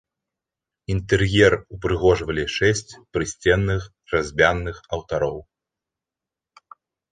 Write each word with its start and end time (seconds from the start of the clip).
Інтэр'ер 0.93 1.53
упрыгожвалі 1.77 2.45
шэсць 2.55 2.91
прысценных 3.19 3.87
разьбяных 4.15 4.83
алтароў. 4.97 5.39